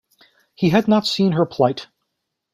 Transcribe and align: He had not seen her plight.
He 0.55 0.71
had 0.71 0.87
not 0.87 1.05
seen 1.05 1.33
her 1.33 1.45
plight. 1.45 1.85